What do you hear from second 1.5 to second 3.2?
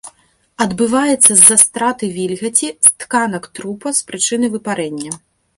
страты вільгаці з